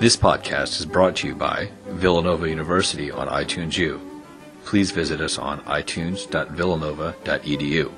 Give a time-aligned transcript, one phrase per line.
[0.00, 4.00] This podcast is brought to you by Villanova University on iTunes U.
[4.64, 7.92] Please visit us on itunes.villanova.edu.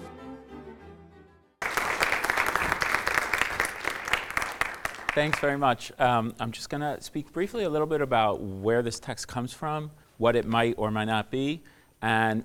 [5.14, 5.92] Thanks very much.
[6.00, 9.52] Um, I'm just going to speak briefly a little bit about where this text comes
[9.52, 11.62] from, what it might or might not be,
[12.02, 12.44] and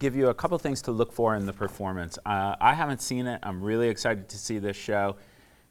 [0.00, 2.18] give you a couple things to look for in the performance.
[2.26, 3.38] Uh, I haven't seen it.
[3.44, 5.14] I'm really excited to see this show.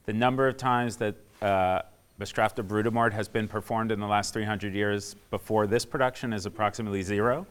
[0.05, 1.81] The number of times that uh,
[2.19, 7.01] Bestrafte Brudermord has been performed in the last 300 years before this production is approximately
[7.01, 7.45] zero.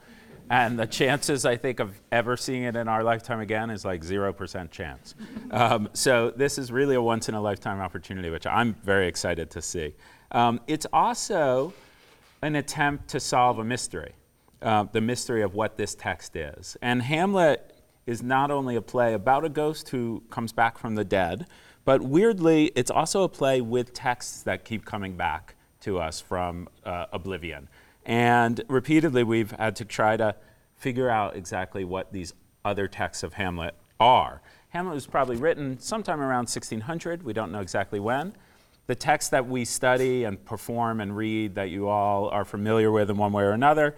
[0.50, 4.02] And the chances, I think, of ever seeing it in our lifetime again is like
[4.02, 5.14] 0% chance.
[5.50, 9.50] Um, so this is really a once in a lifetime opportunity, which I'm very excited
[9.50, 9.94] to see.
[10.32, 11.72] Um, it's also
[12.42, 14.12] an attempt to solve a mystery,
[14.60, 16.76] uh, the mystery of what this text is.
[16.82, 17.74] And Hamlet
[18.06, 21.46] is not only a play about a ghost who comes back from the dead,
[21.84, 26.68] but weirdly, it's also a play with texts that keep coming back to us from
[26.84, 27.68] uh, oblivion.
[28.06, 30.34] And repeatedly, we've had to try to
[30.76, 32.32] figure out exactly what these
[32.64, 34.40] other texts of Hamlet are.
[34.70, 37.22] Hamlet was probably written sometime around 1600.
[37.22, 38.34] We don't know exactly when.
[38.86, 43.08] The text that we study and perform and read that you all are familiar with
[43.08, 43.94] in one way or another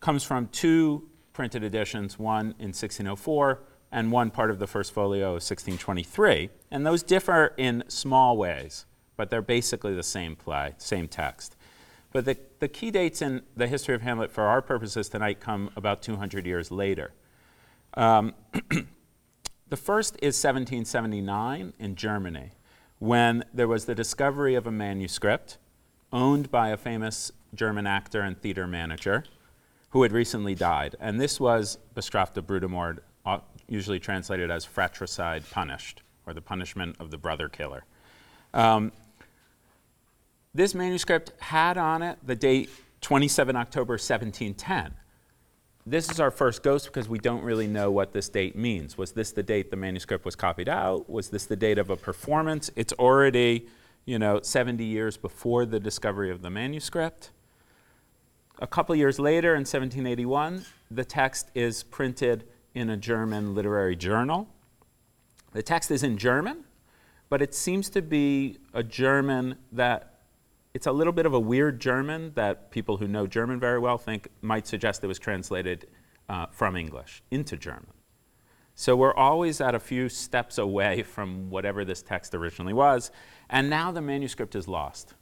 [0.00, 5.28] comes from two printed editions, one in 1604 and one part of the first folio
[5.28, 6.48] of 1623.
[6.72, 11.54] And those differ in small ways, but they're basically the same play, same text.
[12.12, 15.70] But the, the key dates in the history of Hamlet for our purposes tonight come
[15.76, 17.12] about 200 years later.
[17.94, 18.34] Um,
[19.68, 22.52] the first is 1779 in Germany,
[22.98, 25.58] when there was the discovery of a manuscript
[26.10, 29.24] owned by a famous German actor and theater manager
[29.90, 30.96] who had recently died.
[31.00, 37.10] And this was Bestrafte Brudermord uh, usually translated as fratricide punished, or the punishment of
[37.10, 37.84] the brother killer.
[38.54, 38.92] Um,
[40.54, 42.70] this manuscript had on it the date
[43.00, 44.94] 27 October 1710.
[45.84, 48.96] This is our first ghost because we don't really know what this date means.
[48.96, 51.10] Was this the date the manuscript was copied out?
[51.10, 52.70] Was this the date of a performance?
[52.76, 53.66] It's already,
[54.04, 57.30] you know, 70 years before the discovery of the manuscript.
[58.60, 62.44] A couple years later, in 1781, the text is printed
[62.74, 64.48] in a German literary journal.
[65.52, 66.64] The text is in German,
[67.28, 70.20] but it seems to be a German that
[70.74, 73.98] it's a little bit of a weird German that people who know German very well
[73.98, 75.86] think might suggest it was translated
[76.28, 77.92] uh, from English into German.
[78.74, 83.10] So we're always at a few steps away from whatever this text originally was,
[83.50, 85.14] and now the manuscript is lost.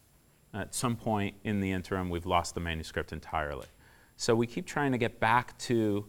[0.55, 3.67] At some point in the interim, we've lost the manuscript entirely.
[4.17, 6.07] So we keep trying to get back to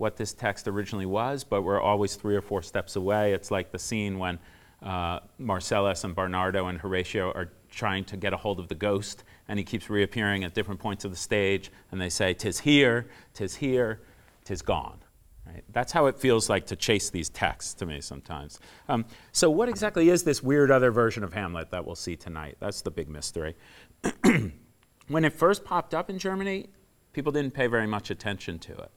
[0.00, 3.34] what this text originally was, but we're always three or four steps away.
[3.34, 4.38] It's like the scene when
[4.82, 9.24] uh, Marcellus and Barnardo and Horatio are trying to get a hold of the ghost,
[9.46, 13.08] and he keeps reappearing at different points of the stage, and they say, Tis here,
[13.34, 14.00] tis here,
[14.44, 14.98] tis gone.
[15.46, 15.62] Right?
[15.70, 18.58] That's how it feels like to chase these texts to me sometimes.
[18.88, 22.56] Um, so, what exactly is this weird other version of Hamlet that we'll see tonight?
[22.58, 23.54] That's the big mystery.
[25.08, 26.70] when it first popped up in Germany,
[27.12, 28.90] people didn't pay very much attention to it.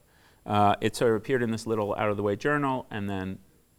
[0.46, 3.38] Uh, it sort of appeared in this little out of the way journal and then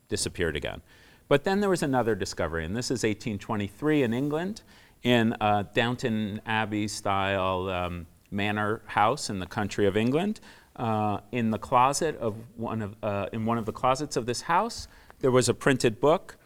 [0.09, 0.81] disappeared again.
[1.27, 4.61] But then there was another discovery, and this is 1823 in England
[5.03, 10.39] in a Downton Abbey style um, manor house in the country of England.
[10.75, 14.41] Uh, in the closet of one of, uh, in one of the closets of this
[14.41, 14.87] house,
[15.19, 16.37] there was a printed book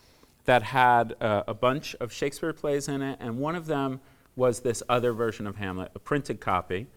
[0.46, 4.00] that had uh, a bunch of Shakespeare plays in it, and one of them
[4.36, 6.88] was this other version of Hamlet, a printed copy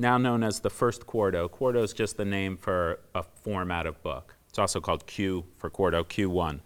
[0.00, 1.46] now known as the first quarto.
[1.46, 4.34] Quarto is just the name for a format of book.
[4.48, 6.60] It's also called Q for quarto, Q1.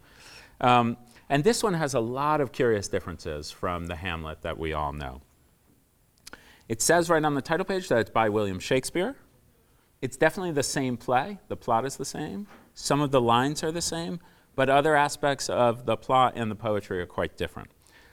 [0.61, 0.97] Um,
[1.29, 4.93] and this one has a lot of curious differences from the Hamlet that we all
[4.93, 5.21] know.
[6.69, 9.17] It says right on the title page that it's by William Shakespeare.
[10.01, 12.47] It's definitely the same play, the plot is the same.
[12.75, 14.21] Some of the lines are the same,
[14.55, 17.71] but other aspects of the plot and the poetry are quite different.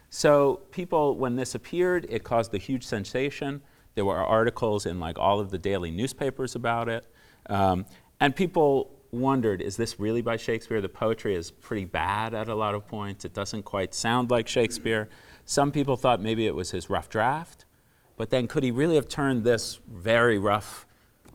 [0.10, 3.62] So, people, when this appeared, it caused a huge sensation.
[3.96, 7.06] There were articles in like all of the daily newspapers about it.
[7.48, 7.86] Um,
[8.20, 10.82] and people wondered, is this really by Shakespeare?
[10.82, 13.26] The poetry is pretty bad at a lot of points.
[13.26, 15.10] It doesn't quite sound like Shakespeare.
[15.46, 17.66] Some people thought maybe it was his rough draft.
[18.16, 20.86] But then could he really have turned this very rough,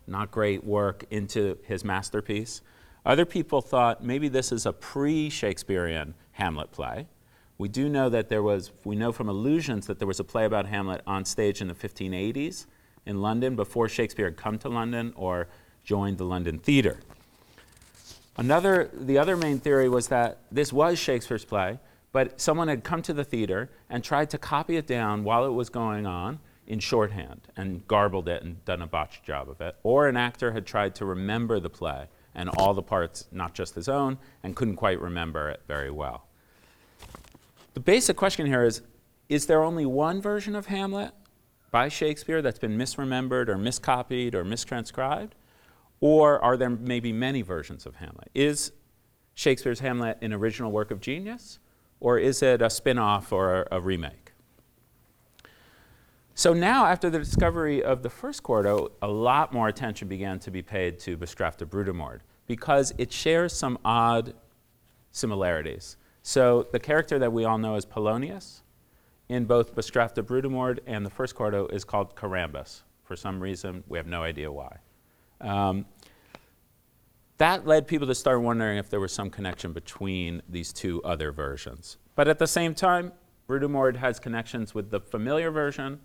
[0.07, 2.61] not great work into his masterpiece?
[3.05, 7.07] Other people thought maybe this is a pre Shakespearean Hamlet play.
[7.57, 10.45] We do know that there was, we know from allusions that there was a play
[10.45, 12.65] about Hamlet on stage in the 1580s
[13.05, 15.47] in London before Shakespeare had come to London or
[15.83, 16.99] joined the London Theatre.
[18.37, 21.79] Another, the other main theory was that this was Shakespeare's play,
[22.11, 25.53] but someone had come to the theater and tried to copy it down while it
[25.53, 29.75] was going on in shorthand and garbled it and done a botched job of it,
[29.81, 32.05] or an actor had tried to remember the play
[32.35, 36.26] and all the parts, not just his own, and couldn't quite remember it very well.
[37.77, 38.81] The basic question here is
[39.29, 41.11] Is there only one version of Hamlet
[41.69, 45.33] by Shakespeare that's been misremembered or miscopied or mistranscribed?
[45.99, 48.31] Or are there maybe many versions of Hamlet?
[48.33, 48.71] Is
[49.35, 51.59] Shakespeare's Hamlet an original work of genius?
[51.99, 54.31] Or is it a spin off or a, a remake?
[56.33, 60.49] So now, after the discovery of the first quarto, a lot more attention began to
[60.49, 64.33] be paid to Bestrafte Brudermord because it shares some odd
[65.11, 65.97] similarities.
[66.27, 68.61] So the character that we all know as Polonius
[69.29, 72.81] in both Bestrafte Brudermord and the first quarto is called Corambus.
[73.05, 74.79] For some reason, we have no idea why.
[75.39, 75.85] Um,
[77.37, 81.31] that led people to start wondering if there was some connection between these two other
[81.31, 81.95] versions.
[82.15, 83.13] But at the same time,
[83.47, 86.01] Brudermord has connections with the familiar version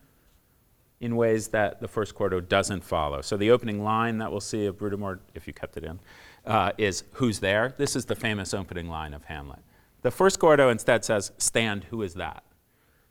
[1.00, 3.22] in ways that the first quarto doesn't follow.
[3.22, 5.98] So the opening line that we'll see of Brudermord, if you kept it in,
[6.46, 9.58] uh, is "Who's there?" This is the famous opening line of Hamlet.
[10.02, 12.44] The first quarto instead says, "Stand, who is that?"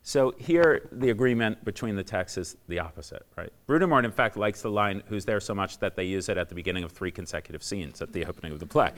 [0.04, 3.54] So here, the agreement between the texts is the opposite, right?
[3.68, 6.50] Brudermord, in fact, likes the line "Who's there?" so much that they use it at
[6.50, 8.92] the beginning of three consecutive scenes at the opening of the play.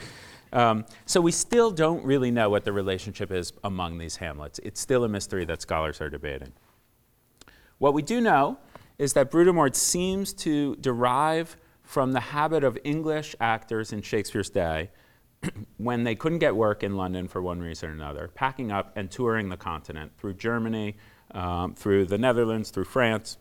[0.53, 4.59] Um, so we still don't really know what the relationship is among these Hamlets.
[4.63, 6.53] It's still a mystery that scholars are debating.
[7.79, 8.59] What we do know
[8.97, 14.89] is that Brudermord seems to derive from the habit of English actors in Shakespeare's day,
[15.77, 19.09] when they couldn't get work in London for one reason or another, packing up and
[19.09, 20.95] touring the continent through Germany,
[21.31, 23.37] um, through the Netherlands, through France.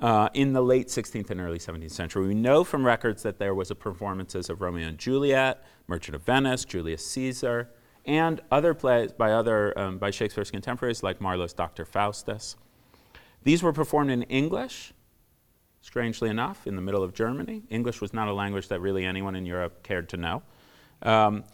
[0.00, 2.26] Uh, in the late 16th and early 17th century.
[2.26, 6.22] We know from records that there was a performances of Romeo and Juliet, Merchant of
[6.24, 7.70] Venice, Julius Caesar,
[8.04, 11.84] and other plays by other um, by Shakespeare's contemporaries like Marlowe's Dr.
[11.84, 12.56] Faustus.
[13.44, 14.92] These were performed in English,
[15.80, 17.62] strangely enough, in the middle of Germany.
[17.70, 20.42] English was not a language that really anyone in Europe cared to know.
[21.04, 21.44] Um,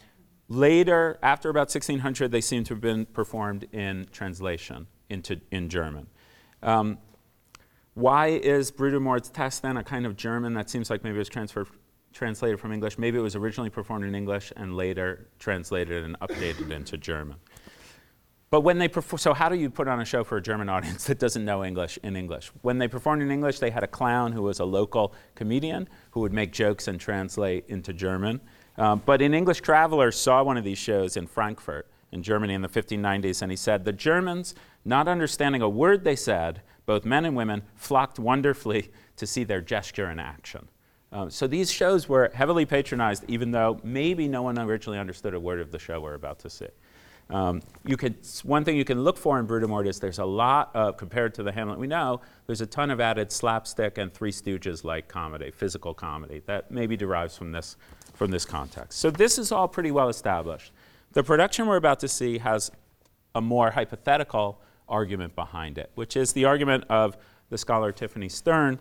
[0.49, 6.06] later, after about 1600, they seem to have been performed in translation into in German.
[6.62, 6.99] Um,
[7.94, 11.29] why is Brudermord's test then a kind of German that seems like maybe it was
[11.29, 11.69] transferred,
[12.12, 12.99] translated from English?
[12.99, 17.37] Maybe it was originally performed in English and later translated and updated into German.
[18.50, 20.69] But when they perform, so how do you put on a show for a German
[20.75, 22.50] audience that doesn't know English in English?
[22.62, 26.20] When they performed in English, they had a clown who was a local comedian who
[26.20, 28.41] would make jokes and translate into German.
[28.80, 32.62] Um, but an English traveler saw one of these shows in Frankfurt in Germany in
[32.62, 34.54] the 1590s, and he said, The Germans,
[34.86, 39.60] not understanding a word they said, both men and women, flocked wonderfully to see their
[39.60, 40.66] gesture in action.
[41.12, 45.40] Um, so these shows were heavily patronized, even though maybe no one originally understood a
[45.40, 46.68] word of the show we're about to see.
[47.28, 50.70] Um, you could, one thing you can look for in Brudermord is there's a lot
[50.74, 54.32] of, compared to the Hamlet we know, there's a ton of added slapstick and Three
[54.32, 57.76] Stooges like comedy, physical comedy, that maybe derives from this,
[58.20, 58.99] from this context.
[58.99, 60.72] So this is all pretty well established.
[61.12, 62.70] The production we're about to see has
[63.34, 67.17] a more hypothetical argument behind it, which is the argument of
[67.49, 68.78] the scholar Tiffany Stern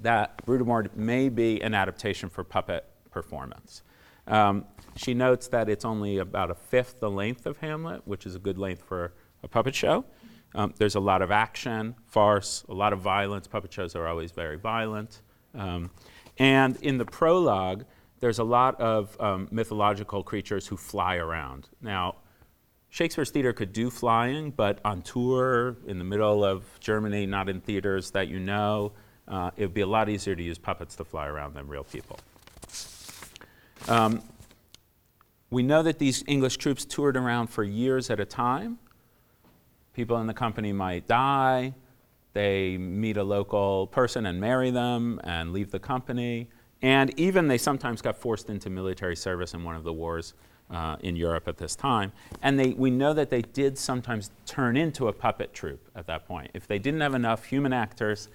[0.00, 3.82] that Brudermord may be an adaptation for puppet performance.
[4.26, 4.64] Um,
[4.96, 8.40] she notes that it's only about a fifth the length of Hamlet, which is a
[8.40, 9.12] good length for
[9.44, 10.04] a puppet show.
[10.56, 13.46] Um, there's a lot of action, farce, a lot of violence.
[13.46, 15.20] Puppet shows are always very violent.
[15.54, 15.92] Um,
[16.36, 17.84] and in the prologue,
[18.20, 21.68] there's a lot of um, mythological creatures who fly around.
[21.80, 22.16] Now,
[22.90, 27.60] Shakespeare's theater could do flying, but on tour in the middle of Germany, not in
[27.60, 28.92] theaters that you know,
[29.28, 31.84] uh, it would be a lot easier to use puppets to fly around than real
[31.84, 32.18] people.
[33.88, 34.22] Um,
[35.50, 38.78] we know that these English troops toured around for years at a time.
[39.94, 41.74] People in the company might die,
[42.32, 46.48] they meet a local person and marry them and leave the company.
[46.82, 50.34] And even they sometimes got forced into military service in one of the wars
[50.70, 52.12] uh, in Europe at this time.
[52.42, 56.26] And they, we know that they did sometimes turn into a puppet troupe at that
[56.26, 56.50] point.
[56.54, 58.28] If they didn't have enough human actors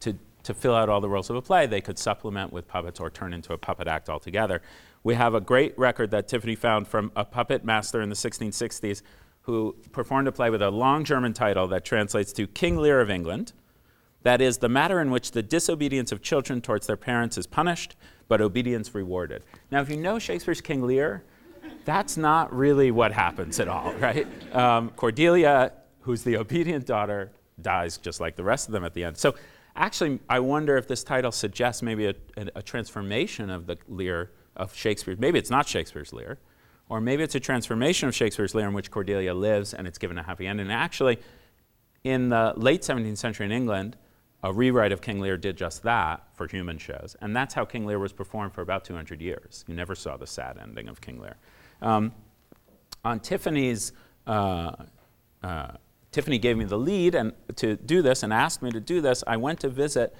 [0.00, 3.00] to, to fill out all the roles of a play, they could supplement with puppets
[3.00, 4.62] or turn into a puppet act altogether.
[5.02, 9.02] We have a great record that Tiffany found from a puppet master in the 1660s
[9.42, 13.10] who performed a play with a long German title that translates to King Lear of
[13.10, 13.52] England.
[14.22, 17.96] That is, the matter in which the disobedience of children towards their parents is punished,
[18.28, 19.42] but obedience rewarded.
[19.70, 21.24] Now, if you know Shakespeare's King Lear,
[21.84, 24.26] that's not really what happens at all, right?
[24.54, 29.04] Um, Cordelia, who's the obedient daughter, dies just like the rest of them at the
[29.04, 29.16] end.
[29.16, 29.34] So,
[29.74, 34.30] actually, I wonder if this title suggests maybe a, a, a transformation of the Lear
[34.56, 35.16] of Shakespeare.
[35.18, 36.38] Maybe it's not Shakespeare's Lear,
[36.88, 40.18] or maybe it's a transformation of Shakespeare's Lear in which Cordelia lives and it's given
[40.18, 40.66] a happy ending.
[40.66, 41.18] And actually,
[42.04, 43.96] in the late 17th century in England,
[44.42, 47.16] a rewrite of King Lear did just that for human shows.
[47.20, 49.64] And that's how King Lear was performed for about 200 years.
[49.68, 51.36] You never saw the sad ending of King Lear.
[51.82, 52.12] Um,
[53.04, 53.92] on Tiffany's,
[54.26, 54.72] uh,
[55.42, 55.72] uh,
[56.12, 59.22] Tiffany gave me the lead and to do this and asked me to do this.
[59.26, 60.14] I went to visit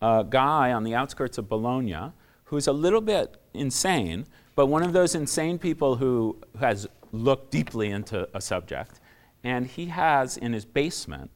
[0.00, 2.12] a guy on the outskirts of Bologna
[2.44, 7.90] who's a little bit insane, but one of those insane people who has looked deeply
[7.90, 9.00] into a subject.
[9.44, 11.30] And he has in his basement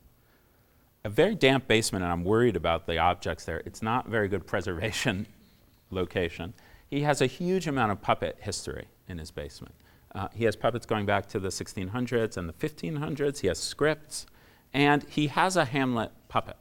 [1.04, 3.62] a very damp basement, and I'm worried about the objects there.
[3.64, 5.26] It's not very good preservation
[5.90, 6.54] location.
[6.88, 9.74] He has a huge amount of puppet history in his basement.
[10.14, 13.38] Uh, he has puppets going back to the 1600s and the 1500s.
[13.38, 14.26] He has scripts,
[14.74, 16.56] and he has a Hamlet puppet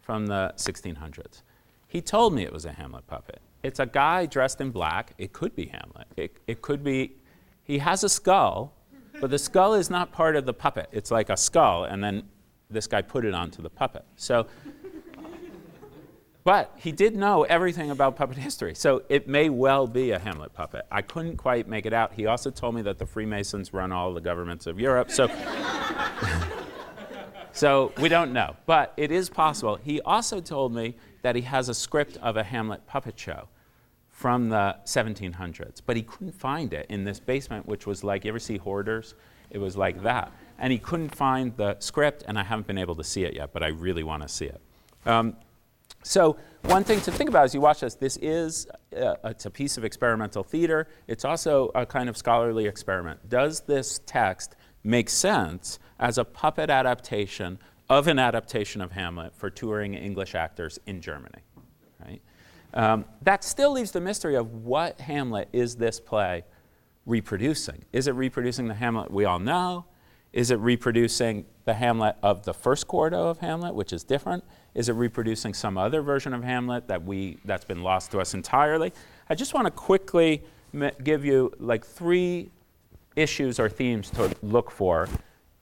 [0.00, 1.42] from the 1600s.
[1.88, 3.40] He told me it was a Hamlet puppet.
[3.62, 5.14] It's a guy dressed in black.
[5.18, 6.06] It could be Hamlet.
[6.16, 7.16] It, it could be,
[7.64, 8.72] he has a skull,
[9.20, 10.88] but the skull is not part of the puppet.
[10.92, 12.22] It's like a skull, and then
[12.72, 14.04] this guy put it onto the puppet.
[14.16, 14.46] So,
[16.44, 20.52] but he did know everything about puppet history, so it may well be a Hamlet
[20.52, 20.86] puppet.
[20.90, 22.12] I couldn't quite make it out.
[22.14, 25.28] He also told me that the Freemasons run all the governments of Europe, so.
[27.52, 29.76] so we don't know, but it is possible.
[29.76, 33.48] He also told me that he has a script of a Hamlet puppet show
[34.08, 38.30] from the 1700s, but he couldn't find it in this basement, which was like, you
[38.30, 39.14] ever see Hoarders?
[39.50, 42.94] It was like that and he couldn't find the script, and I haven't been able
[42.96, 44.60] to see it yet, but I really want to see it.
[45.06, 45.36] Um,
[46.02, 48.66] so one thing to think about as you watch this, this is
[48.96, 50.88] uh, it's a piece of experimental theater.
[51.06, 53.28] It's also a kind of scholarly experiment.
[53.28, 59.50] Does this text make sense as a puppet adaptation of an adaptation of Hamlet for
[59.50, 61.42] touring English actors in Germany?
[62.04, 62.22] Right?
[62.74, 66.44] Um, that still leaves the mystery of what Hamlet is this play
[67.06, 67.84] reproducing?
[67.92, 69.84] Is it reproducing the Hamlet we all know?
[70.32, 74.42] Is it reproducing the Hamlet of the first quarto of Hamlet, which is different?
[74.74, 78.32] Is it reproducing some other version of Hamlet that we, that's been lost to us
[78.32, 78.92] entirely?
[79.28, 80.42] I just want to quickly
[81.04, 82.50] give you like three
[83.14, 85.06] issues or themes to look for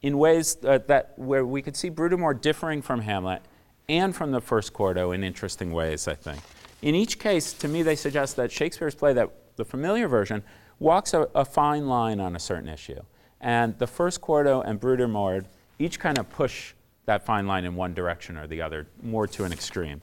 [0.03, 3.43] in ways that where we could see Brudermord differing from Hamlet
[3.89, 6.41] and from the first quarto in interesting ways, I think.
[6.81, 10.45] In each case, to me, they suggest that Shakespeare's play, that the familiar version,
[10.79, 13.01] walks a, a fine line on a certain issue.
[13.41, 15.47] And the first quarto and Brudermord
[15.79, 16.75] each kind of push
[17.07, 20.01] that fine line in one direction or the other, more to an extreme.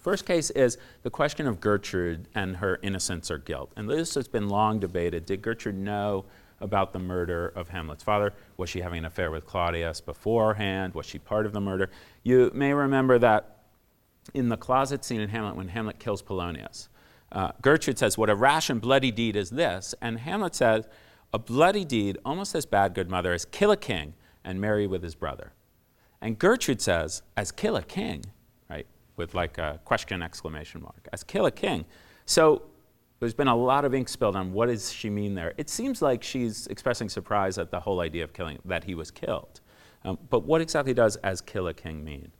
[0.00, 3.70] First case is the question of Gertrude and her innocence or guilt.
[3.76, 5.26] And this has been long debated.
[5.26, 6.24] Did Gertrude know
[6.60, 8.32] about the murder of Hamlet's father?
[8.56, 10.94] Was she having an affair with Claudius beforehand?
[10.94, 11.90] Was she part of the murder?
[12.22, 13.58] You may remember that
[14.34, 16.88] in the closet scene in Hamlet when Hamlet kills Polonius,
[17.32, 19.94] uh, Gertrude says, What a rash and bloody deed is this?
[20.00, 20.88] And Hamlet says,
[21.32, 25.02] a bloody deed almost as bad, good mother, as kill a king and marry with
[25.02, 25.52] his brother.
[26.20, 28.24] And Gertrude says, as kill a king,
[28.68, 31.84] right, with like a question exclamation mark, as kill a king.
[32.26, 32.62] So
[33.20, 35.54] there's been a lot of ink spilled on what does she mean there.
[35.56, 39.10] It seems like she's expressing surprise at the whole idea of killing, that he was
[39.10, 39.60] killed.
[40.04, 42.32] Um, but what exactly does as kill a king mean?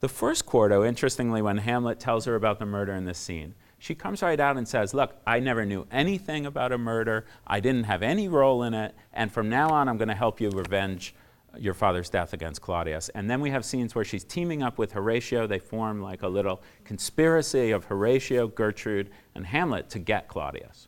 [0.00, 3.96] The first quarto, interestingly, when Hamlet tells her about the murder in this scene, she
[3.96, 7.26] comes right out and says, Look, I never knew anything about a murder.
[7.44, 8.94] I didn't have any role in it.
[9.12, 11.16] And from now on, I'm going to help you revenge
[11.58, 13.08] your father's death against Claudius.
[13.08, 15.48] And then we have scenes where she's teaming up with Horatio.
[15.48, 20.86] They form like a little conspiracy of Horatio, Gertrude, and Hamlet to get Claudius.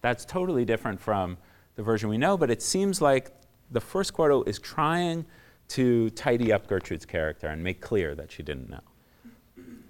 [0.00, 1.36] That's totally different from
[1.74, 3.32] the version we know, but it seems like
[3.70, 5.26] the first quarto is trying
[5.68, 8.80] to tidy up Gertrude's character and make clear that she didn't know.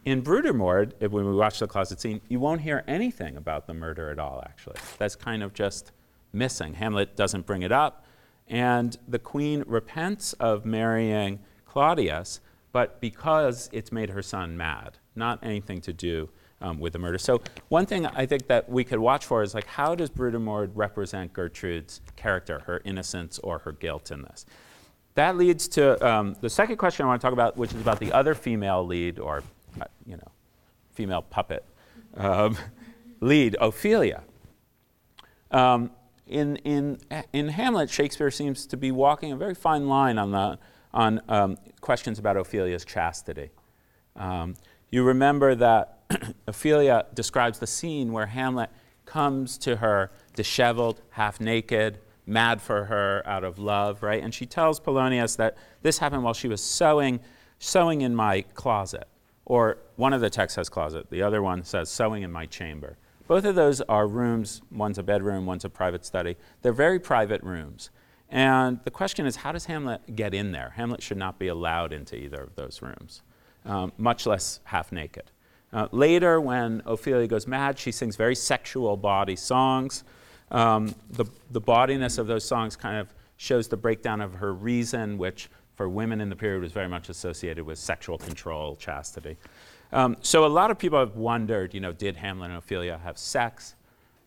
[0.04, 4.10] In Brudermord, when we watch the closet scene, you won't hear anything about the murder
[4.10, 4.76] at all, actually.
[4.96, 5.92] That's kind of just
[6.32, 6.74] missing.
[6.74, 8.06] Hamlet doesn't bring it up,
[8.48, 12.40] and the queen repents of marrying Claudius,
[12.72, 16.30] but because it's made her son mad, not anything to do
[16.62, 17.18] um, with the murder.
[17.18, 20.70] So one thing I think that we could watch for is like, how does Brudermord
[20.74, 24.46] represent Gertrude's character, her innocence or her guilt in this?
[25.14, 27.98] That leads to um, the second question I want to talk about, which is about
[27.98, 29.42] the other female lead or
[30.06, 30.30] you know,
[30.92, 31.64] female puppet
[32.16, 32.56] um,
[33.20, 34.22] lead, Ophelia.
[35.50, 35.90] Um,
[36.26, 36.98] in, in,
[37.32, 40.58] in Hamlet, Shakespeare seems to be walking a very fine line on, the,
[40.94, 43.50] on um, questions about Ophelia's chastity.
[44.14, 44.54] Um,
[44.90, 45.98] you remember that
[46.46, 48.70] Ophelia describes the scene where Hamlet
[49.06, 54.22] comes to her disheveled, half naked, mad for her out of love, right?
[54.22, 57.18] And she tells Polonius that this happened while she was sewing,
[57.58, 59.08] sewing in my closet.
[59.50, 62.96] Or one of the texts says closet, the other one says sewing in my chamber.
[63.26, 66.36] Both of those are rooms, one's a bedroom, one's a private study.
[66.62, 67.90] They're very private rooms.
[68.28, 70.74] And the question is, how does Hamlet get in there?
[70.76, 73.22] Hamlet should not be allowed into either of those rooms,
[73.64, 75.32] um, much less half naked.
[75.72, 80.04] Uh, later, when Ophelia goes mad, she sings very sexual body songs.
[80.52, 85.18] Um, the, the bawdiness of those songs kind of shows the breakdown of her reason,
[85.18, 85.50] which
[85.80, 89.38] for women in the period was very much associated with sexual control, chastity.
[89.92, 93.16] Um, so a lot of people have wondered, you know, did Hamlet and Ophelia have
[93.16, 93.76] sex?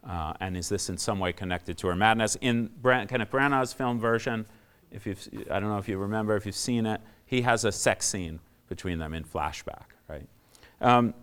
[0.03, 2.35] Uh, and is this in some way connected to her madness?
[2.41, 4.47] In Bran- Kenneth Branagh's film version,
[4.91, 7.71] if you've, I don't know if you remember, if you've seen it, he has a
[7.71, 10.27] sex scene between them in flashback, right?
[10.81, 11.13] Um,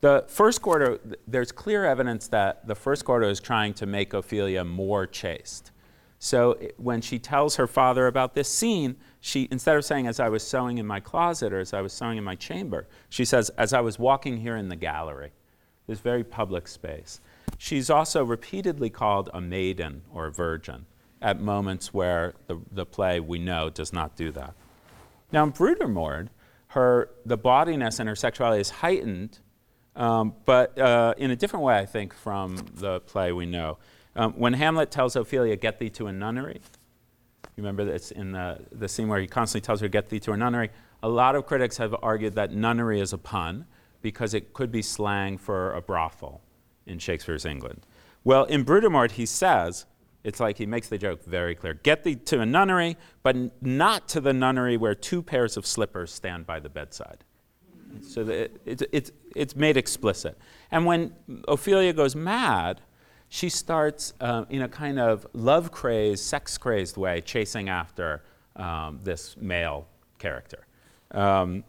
[0.00, 0.98] the first quarto,
[1.28, 5.72] there's clear evidence that the first quarter is trying to make Ophelia more chaste.
[6.22, 10.28] So when she tells her father about this scene, she instead of saying as I
[10.28, 13.48] was sewing in my closet or as I was sewing in my chamber, she says
[13.56, 15.32] as I was walking here in the gallery,
[15.86, 17.20] this very public space.
[17.56, 20.84] She's also repeatedly called a maiden or a virgin
[21.22, 24.52] at moments where the, the play we know does not do that.
[25.32, 26.28] Now in Brudermord,
[26.68, 29.38] her the bawdiness and her sexuality is heightened
[29.96, 33.78] um, but uh, in a different way, I think, from the play we know.
[34.16, 36.60] Um, when Hamlet tells Ophelia, Get thee to a nunnery,
[37.56, 40.36] remember that's in the, the scene where he constantly tells her, Get thee to a
[40.36, 40.70] nunnery.
[41.02, 43.66] A lot of critics have argued that nunnery is a pun
[44.02, 46.40] because it could be slang for a brothel
[46.86, 47.86] in Shakespeare's England.
[48.24, 49.86] Well, in Brudermord, he says,
[50.24, 53.50] it's like he makes the joke very clear get thee to a nunnery, but n-
[53.62, 57.24] not to the nunnery where two pairs of slippers stand by the bedside.
[58.02, 60.38] So it, it, it's, it's made explicit.
[60.70, 61.12] And when
[61.48, 62.80] Ophelia goes mad,
[63.30, 68.22] she starts uh, in a kind of love crazed, sex crazed way, chasing after
[68.56, 69.86] um, this male
[70.18, 70.66] character.
[71.12, 71.64] Um,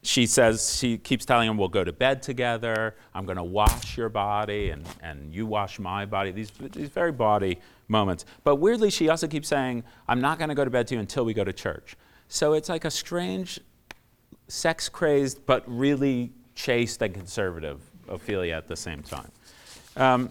[0.00, 3.98] she says, she keeps telling him, we'll go to bed together, I'm going to wash
[3.98, 6.30] your body, and, and you wash my body.
[6.30, 8.24] These, these very body moments.
[8.42, 11.00] But weirdly, she also keeps saying, I'm not going to go to bed to you
[11.00, 11.96] until we go to church.
[12.28, 13.60] So it's like a strange
[14.48, 19.30] sex crazed but really chaste and conservative Ophelia at the same time.
[19.96, 20.30] Um,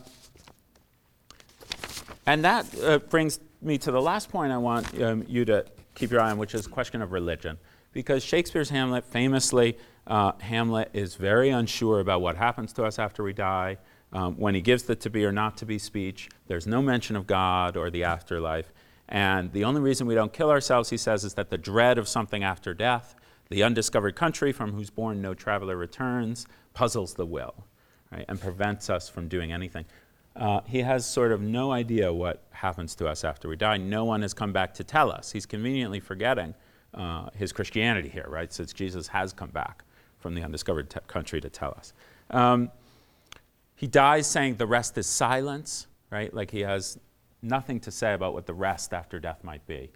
[2.25, 6.11] and that uh, brings me to the last point I want um, you to keep
[6.11, 7.57] your eye on, which is the question of religion.
[7.91, 13.23] Because Shakespeare's Hamlet, famously, uh, Hamlet is very unsure about what happens to us after
[13.23, 13.77] we die.
[14.11, 17.15] Um, when he gives the to be or not to be speech, there's no mention
[17.15, 18.71] of God or the afterlife.
[19.09, 22.07] And the only reason we don't kill ourselves, he says, is that the dread of
[22.07, 23.15] something after death
[23.49, 27.53] the undiscovered country from whose bourne no traveler returns puzzles the will
[28.11, 29.85] right, and prevents us from doing anything.
[30.35, 33.77] Uh, he has sort of no idea what happens to us after we die.
[33.77, 35.31] No one has come back to tell us.
[35.31, 36.55] He's conveniently forgetting
[36.93, 38.51] uh, his Christianity here, right?
[38.51, 39.83] Since Jesus has come back
[40.19, 41.93] from the undiscovered te- country to tell us.
[42.31, 42.71] Um,
[43.75, 46.33] he dies saying the rest is silence, right?
[46.33, 46.97] Like he has
[47.41, 49.91] nothing to say about what the rest after death might be.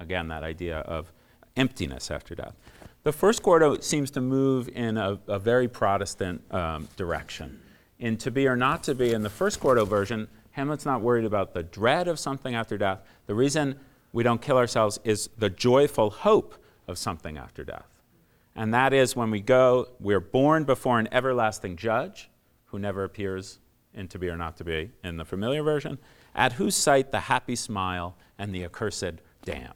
[0.00, 1.12] Again, that idea of
[1.56, 2.54] emptiness after death.
[3.02, 7.60] The first quarto seems to move in a, a very Protestant um, direction.
[7.98, 11.24] In To Be or Not to Be, in the first quarto version, Hamlet's not worried
[11.24, 13.00] about the dread of something after death.
[13.26, 13.78] The reason
[14.12, 16.54] we don't kill ourselves is the joyful hope
[16.86, 17.88] of something after death.
[18.56, 22.30] And that is when we go, we're born before an everlasting judge
[22.66, 23.58] who never appears
[23.94, 25.98] in To Be or Not to Be in the familiar version,
[26.34, 29.74] at whose sight the happy smile and the accursed damned.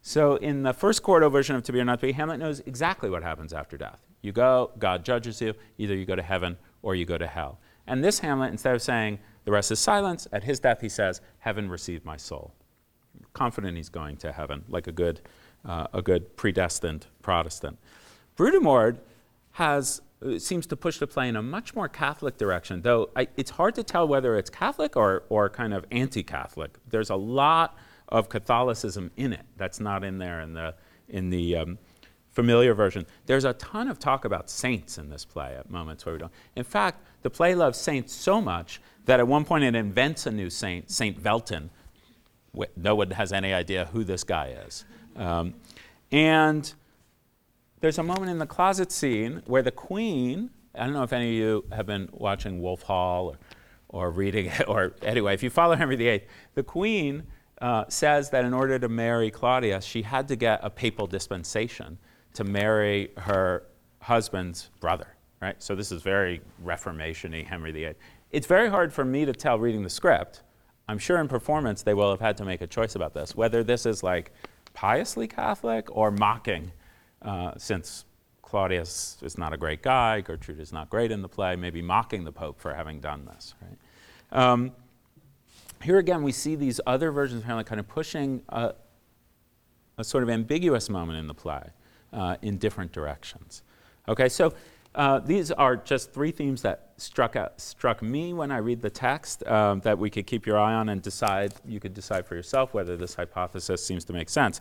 [0.00, 2.60] So in the first quarto version of To Be or Not to Be, Hamlet knows
[2.60, 4.00] exactly what happens after death.
[4.22, 7.58] You go, God judges you, either you go to heaven or you go to hell.
[7.86, 11.20] And this Hamlet, instead of saying, the rest is silence, at his death he says,
[11.38, 12.52] Heaven received my soul.
[13.32, 15.20] Confident he's going to heaven, like a good,
[15.64, 17.78] uh, a good predestined Protestant.
[18.36, 18.98] Brudermord
[19.52, 23.28] has, uh, seems to push the play in a much more Catholic direction, though I,
[23.36, 26.76] it's hard to tell whether it's Catholic or, or kind of anti Catholic.
[26.88, 27.76] There's a lot
[28.10, 29.46] of Catholicism in it.
[29.56, 30.74] That's not in there in the,
[31.08, 31.78] in the um,
[32.38, 33.04] familiar version.
[33.26, 36.30] There's a ton of talk about saints in this play at moments where we don't.
[36.54, 40.30] In fact, the play loves saints so much that at one point it invents a
[40.30, 41.70] new saint, Saint Velton.
[42.76, 44.84] No one has any idea who this guy is.
[45.16, 45.54] Um,
[46.12, 46.72] and
[47.80, 51.30] there's a moment in the closet scene where the queen, I don't know if any
[51.30, 53.38] of you have been watching Wolf Hall or,
[53.88, 56.22] or reading it, or anyway, if you follow Henry VIII,
[56.54, 57.24] the queen
[57.60, 61.98] uh, says that in order to marry Claudius, she had to get a papal dispensation
[62.38, 63.64] to marry her
[64.00, 65.08] husband's brother,
[65.42, 65.60] right?
[65.60, 67.94] So this is very Reformation-y Henry VIII.
[68.30, 70.42] It's very hard for me to tell reading the script.
[70.86, 73.64] I'm sure in performance they will have had to make a choice about this, whether
[73.64, 74.30] this is like
[74.72, 76.70] piously Catholic or mocking,
[77.22, 78.04] uh, since
[78.42, 82.22] Claudius is not a great guy, Gertrude is not great in the play, maybe mocking
[82.22, 84.40] the Pope for having done this, right?
[84.40, 84.70] Um,
[85.82, 88.74] here again, we see these other versions of Hamlet kind of pushing a,
[89.96, 91.70] a sort of ambiguous moment in the play
[92.12, 93.62] uh, in different directions.
[94.08, 94.54] Okay, so
[94.94, 98.90] uh, these are just three themes that struck out, struck me when I read the
[98.90, 101.54] text um, that we could keep your eye on and decide.
[101.66, 104.60] You could decide for yourself whether this hypothesis seems to make sense.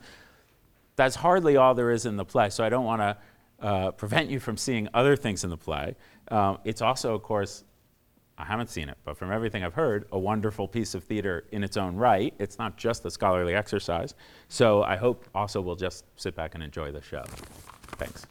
[0.96, 3.18] That's hardly all there is in the play, so I don't want to
[3.60, 5.96] uh, prevent you from seeing other things in the play.
[6.30, 7.64] Um, it's also, of course,
[8.40, 11.64] I haven't seen it, but from everything I've heard, a wonderful piece of theater in
[11.64, 12.34] its own right.
[12.38, 14.14] It's not just a scholarly exercise.
[14.48, 17.24] So I hope also we'll just sit back and enjoy the show.
[17.98, 18.28] Thanks.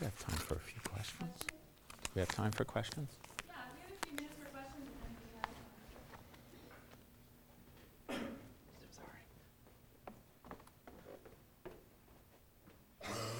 [0.00, 1.30] We have time for a few questions.
[2.14, 3.10] We have time for questions?
[3.46, 5.50] Yeah, we have a few minutes for questions and then we have.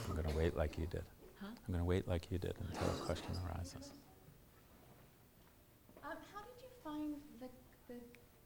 [0.09, 1.05] I'm going to wait like you did.
[1.43, 3.91] I'm going to wait like you did until a question arises.
[6.05, 7.47] Um, how did you find the,
[7.89, 8.01] the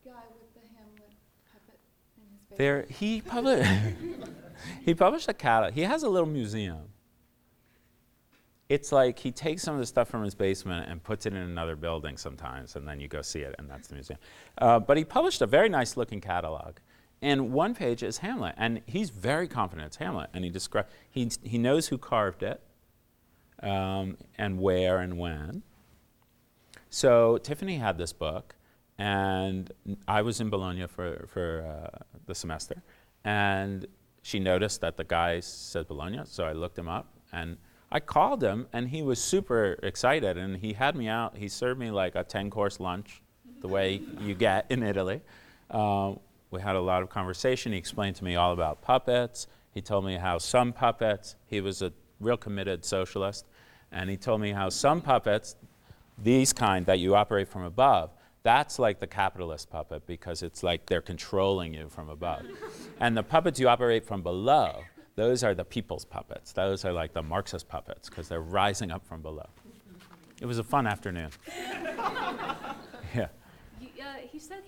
[0.04, 1.12] guy with the Hamlet
[1.52, 1.80] puppet
[2.16, 2.58] in his basement?
[2.58, 3.70] There, he published.
[4.84, 5.74] he published a catalog.
[5.74, 6.88] He has a little museum.
[8.68, 11.38] It's like he takes some of the stuff from his basement and puts it in
[11.38, 14.18] another building sometimes, and then you go see it, and that's the museum.
[14.56, 16.76] Uh, but he published a very nice looking catalog.
[17.24, 21.30] And one page is Hamlet, and he's very confident it's Hamlet, and he describes he,
[21.42, 22.60] he knows who carved it,
[23.62, 25.62] um, and where and when.
[26.90, 28.56] So Tiffany had this book,
[28.98, 29.72] and
[30.06, 32.82] I was in Bologna for, for uh, the semester,
[33.24, 33.86] and
[34.20, 37.56] she noticed that the guy said Bologna, so I looked him up, and
[37.90, 41.38] I called him, and he was super excited, and he had me out.
[41.38, 43.22] He served me like a 10-course lunch,
[43.62, 45.22] the way you get in Italy.
[45.70, 46.16] Uh,
[46.54, 47.72] we had a lot of conversation.
[47.72, 49.48] He explained to me all about puppets.
[49.72, 53.44] He told me how some puppets, he was a real committed socialist,
[53.90, 55.56] and he told me how some puppets,
[56.16, 58.10] these kind that you operate from above,
[58.44, 62.42] that's like the capitalist puppet because it's like they're controlling you from above.
[63.00, 64.84] and the puppets you operate from below,
[65.16, 66.52] those are the people's puppets.
[66.52, 69.48] Those are like the Marxist puppets because they're rising up from below.
[70.40, 71.30] It was a fun afternoon.
[73.14, 73.28] yeah,
[73.80, 74.62] You, uh, he said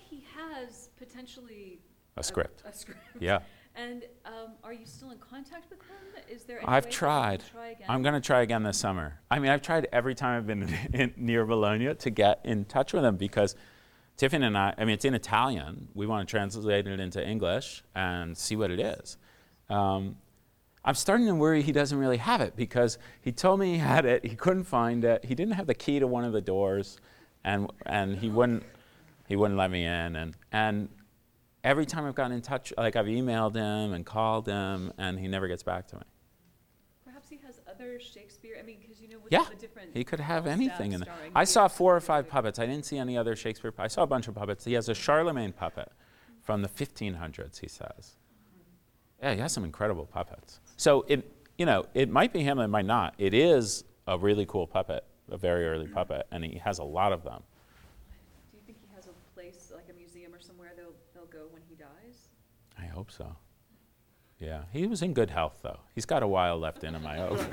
[0.97, 1.81] potentially
[2.17, 2.63] a script.
[2.67, 3.01] A, script.
[3.21, 3.41] Yeah.
[3.79, 6.25] And um, are you still in contact with him?
[6.35, 6.61] Is there?
[6.65, 7.41] I've tried.
[7.41, 7.87] can Try again?
[7.91, 9.21] I'm going to try again this summer.
[9.31, 10.63] I mean, I've tried every time I've been
[10.95, 13.55] in, near Bologna to get in touch with him because
[14.17, 15.89] Tiffany and I, I mean, it's in Italian.
[15.95, 19.19] We want to translate it into English and see what it is.
[19.69, 20.17] Um,
[20.83, 24.07] I'm starting to worry he doesn't really have it because he told me he had
[24.07, 26.99] it, he couldn't find it, he didn't have the key to one of the doors,
[27.45, 28.63] and, and he, wouldn't,
[29.29, 30.17] he wouldn't let me in.
[30.17, 30.89] And, and
[31.65, 35.29] every time I've gotten in touch, like I've emailed him and called him, and he
[35.29, 36.03] never gets back to me.
[37.05, 38.57] Perhaps he has other Shakespeare.
[38.59, 39.91] I mean, because you know, with Yeah, the different.
[39.95, 41.15] he could have anything in there.
[41.35, 42.59] I saw four or five puppets.
[42.59, 43.73] I didn't see any other Shakespeare.
[43.73, 44.65] pu- I saw a bunch of puppets.
[44.65, 45.91] He has a Charlemagne puppet
[46.43, 47.59] from the 1500s.
[47.61, 48.17] He says.
[49.23, 50.61] Yeah, he has some incredible puppets.
[50.77, 52.59] So it, you know, it might be him.
[52.59, 53.15] It might not.
[53.17, 57.13] It is a really cool puppet, a very early puppet, and he has a lot
[57.15, 57.43] of them.
[58.53, 61.47] Do you think he has a place, like a museum or somewhere, they'll they'll go
[61.51, 62.29] when he dies?
[62.79, 63.37] I hope so.
[64.41, 65.81] Yeah, he was in good health though.
[65.95, 67.07] He's got a while left in him.
[67.07, 67.37] I hope.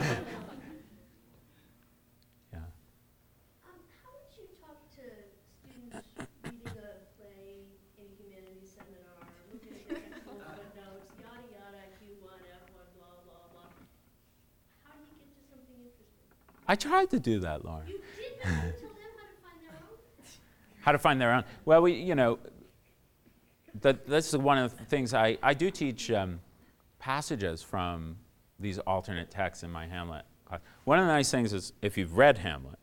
[2.54, 2.60] yeah.
[2.60, 5.36] Um, how would you talk to students
[5.68, 6.80] reading a
[7.20, 7.60] play
[8.00, 9.20] in a humanities seminar,
[9.52, 13.68] looking at the footnotes, yada yada, Q one, F one, blah blah blah?
[14.88, 16.24] How do you get to something interesting?
[16.72, 17.88] I tried to do that, Lauren.
[17.88, 20.00] You did that, you told them how to find their own?
[20.88, 21.44] how to find their own.
[21.68, 22.40] Well, we, you know,
[23.82, 26.40] that, this is one of the things I, I do teach um,
[27.00, 28.18] passages from
[28.60, 30.62] these alternate texts in my Hamlet class.
[30.86, 32.80] One of the nice things is if you've read Hamlet,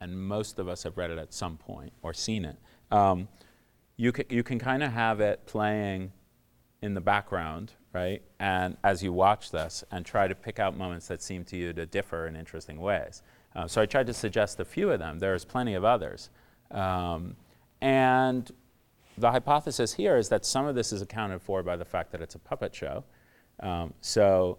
[0.00, 2.56] and most of us have read it at some point or seen it,
[2.90, 3.28] um,
[3.96, 6.12] you can, you can kind of have it playing
[6.80, 8.22] in the background, right?
[8.38, 11.74] And as you watch this and try to pick out moments that seem to you
[11.74, 13.22] to differ in interesting ways.
[13.54, 15.18] Uh, so I tried to suggest a few of them.
[15.18, 16.30] There's plenty of others.
[16.70, 17.36] Um,
[17.82, 18.50] and
[19.20, 22.20] the hypothesis here is that some of this is accounted for by the fact that
[22.20, 23.04] it's a puppet show.
[23.60, 24.58] Um, so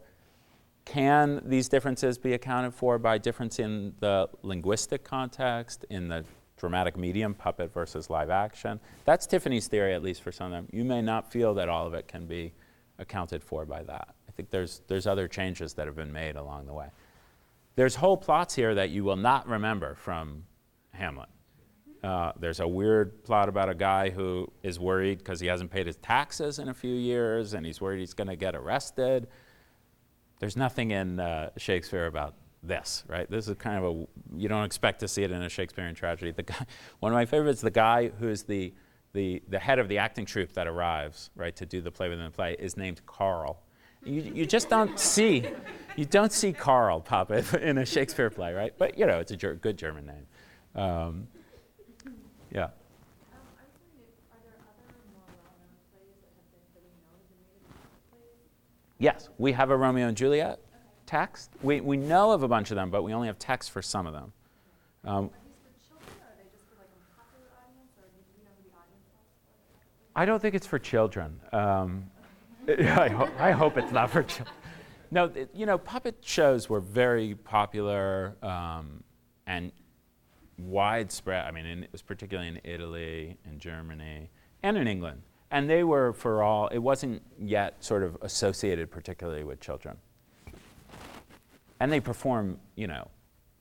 [0.86, 6.26] can these differences be accounted for by difference in the linguistic context, in the
[6.58, 8.80] dramatic medium, puppet versus live action?
[9.06, 10.67] That's Tiffany's theory, at least for some of them.
[10.71, 12.54] You may not feel that all of it can be
[13.00, 14.15] accounted for by that.
[14.28, 16.88] I think there's, there's other changes that have been made along the way.
[17.76, 20.43] There's whole plots here that you will not remember from
[20.93, 21.30] Hamlet.
[22.04, 25.86] Uh, there's a weird plot about a guy who is worried because he hasn't paid
[25.86, 29.28] his taxes in a few years and he's worried he's going to get arrested.
[30.40, 32.34] there's nothing in uh, Shakespeare about
[32.64, 33.30] this, right?
[33.30, 36.32] This is kind of a you don't expect to see it in a Shakespearean tragedy.
[36.32, 36.66] The guy,
[37.00, 38.74] one of my favorites, the guy who's the
[39.14, 42.26] the the head of the acting troupe that arrives, right, to do the play within
[42.26, 43.62] the play, is named Carl.
[44.04, 45.46] You, you just don't see
[45.96, 48.74] you don't see Carl pop up in a Shakespeare play, right?
[48.78, 50.26] But you know, it's a ger- good German name.
[50.76, 51.28] Um
[53.32, 56.92] I was wondering if, are there other more well-known plays that have been, that we
[57.00, 58.52] know have been made into plays?
[59.02, 60.60] Yes, we have a Romeo and Juliet
[61.08, 61.50] text.
[61.64, 64.06] We, we know of a bunch of them, but we only have text for some
[64.06, 64.32] of them.
[65.04, 65.32] Um, Are these
[65.66, 68.52] for children, or are they just for like a popular audience, or do we know
[68.58, 69.26] who the audience was?
[70.16, 71.40] I don't think it's for children.
[71.52, 72.12] Um,
[72.68, 74.56] I, ho- I hope it's not for children.
[75.10, 79.04] No, th- you know, puppet shows were very popular um,
[79.48, 79.72] and
[80.60, 81.48] widespread.
[81.48, 84.30] I mean, in, it was particularly in Italy and Germany
[84.62, 85.24] and in England.
[85.52, 89.98] And they were for all, it wasn't yet sort of associated particularly with children.
[91.82, 93.10] And they perform, you know,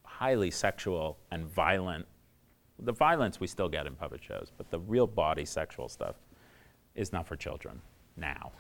[0.05, 2.07] highly sexual and violent.
[2.79, 6.14] The violence we still get in puppet shows, but the real body sexual stuff
[6.94, 7.81] is not for children
[8.16, 8.53] now.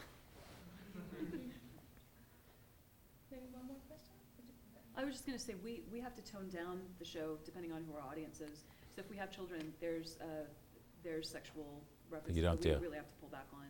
[4.96, 7.84] I was just gonna say, we, we have to tone down the show depending on
[7.88, 8.64] who our audience is.
[8.94, 10.44] So if we have children, there's, uh,
[11.02, 12.36] there's sexual references.
[12.36, 12.80] You don't that we do.
[12.82, 13.66] really have to pull back on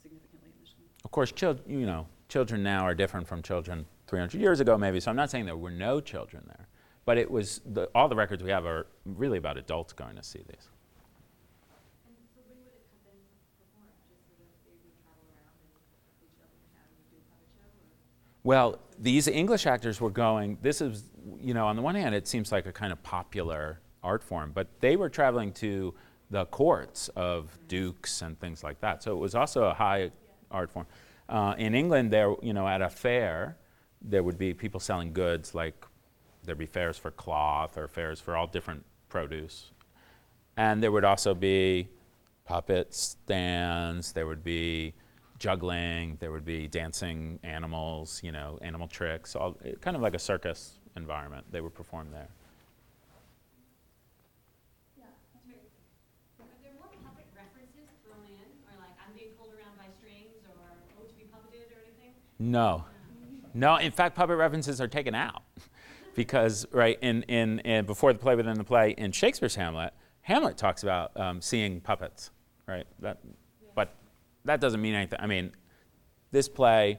[0.00, 0.74] significantly in this.
[1.04, 5.00] Of course, chil- you know, children now are different from children 300 years ago, maybe.
[5.00, 6.68] So I'm not saying there were no children there,
[7.04, 10.22] but it was the, all the records we have are really about adults going to
[10.22, 10.68] see these.
[12.06, 13.20] And so when would it have been
[13.60, 17.24] performed, just so that they would travel around and each other town and do a
[17.28, 17.40] show,
[17.80, 17.92] or?
[18.44, 20.58] Well, these English actors were going.
[20.62, 21.04] This is,
[21.40, 24.52] you know, on the one hand, it seems like a kind of popular art form,
[24.54, 25.94] but they were traveling to
[26.30, 29.02] the courts of dukes and things like that.
[29.02, 30.10] So it was also a high
[30.50, 30.86] art form.
[31.28, 33.56] Uh, in England, there, you know, at a fair,
[34.02, 35.84] there would be people selling goods like
[36.44, 39.70] there'd be fairs for cloth or fairs for all different produce.
[40.56, 41.88] And there would also be
[42.44, 44.94] puppet stands, there would be
[45.38, 50.18] juggling, there would be dancing animals, you know, animal tricks, all, kind of like a
[50.18, 51.46] circus environment.
[51.52, 52.28] They would perform there.
[54.96, 55.70] Yeah, that's great.
[56.40, 60.42] Are there more puppet references thrown in, or like I'm being pulled around by strings,
[60.48, 60.58] or
[60.98, 62.16] oh to be puppeted or anything?
[62.38, 62.84] No.
[63.54, 65.42] No, in fact, puppet references are taken out.
[66.14, 70.56] because, right, in, in, in, before the play within the play, in Shakespeare's Hamlet, Hamlet
[70.56, 72.30] talks about um, seeing puppets,
[72.66, 72.86] right?
[72.98, 73.18] That,
[73.74, 73.94] But
[74.44, 75.20] that doesn't mean anything.
[75.22, 75.52] I mean,
[76.30, 76.98] this play,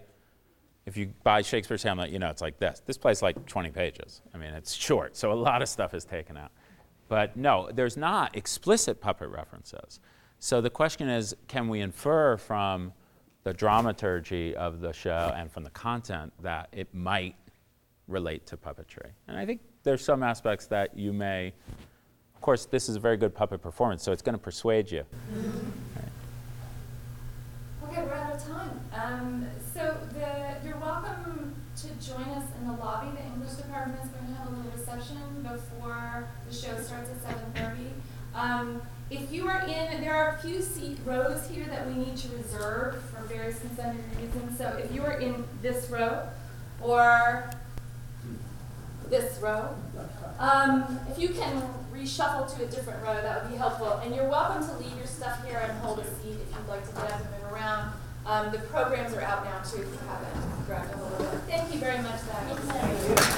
[0.86, 2.82] if you buy Shakespeare's Hamlet, you know it's like this.
[2.86, 4.22] This play's like 20 pages.
[4.34, 6.52] I mean, it's short, so a lot of stuff is taken out.
[7.10, 10.00] But no, there's not explicit puppet references.
[10.40, 12.94] So the question is can we infer from
[13.44, 17.36] the dramaturgy of the show and from the content that it might
[18.08, 19.12] relate to puppetry?
[19.28, 21.54] And I think there's some aspects that you may.
[22.36, 25.04] Of course, this is a very good puppet performance, so it's going to persuade you.
[27.84, 28.80] Okay, we're out of time.
[28.94, 33.10] Um, so the, you're welcome to join us in the lobby.
[33.18, 37.22] The English department is going to have a little reception before the show starts at
[37.22, 37.92] seven thirty.
[38.36, 42.18] Um, if you are in, there are a few seat rows here that we need
[42.18, 44.58] to reserve for various and sundry reasons.
[44.58, 46.28] So if you are in this row
[46.82, 47.50] or
[49.10, 49.76] this row,
[50.38, 53.94] um, if you can reshuffle to a different row, that would be helpful.
[54.04, 56.88] And you're welcome to leave your stuff here and hold a seat if you'd like
[56.88, 57.94] to get up and move around.
[58.26, 61.44] Um, the programs are out now too if you haven't grabbed a hold of.
[61.44, 63.36] Thank you very much, Zach.